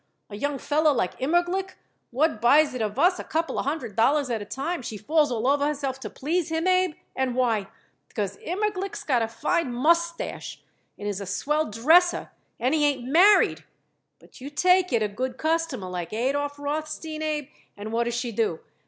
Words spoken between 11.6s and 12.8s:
dresser and